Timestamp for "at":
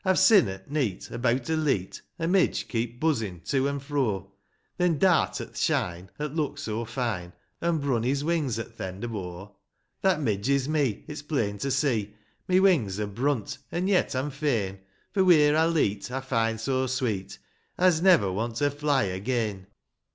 0.49-0.67, 5.39-5.53, 6.19-6.33, 8.57-8.77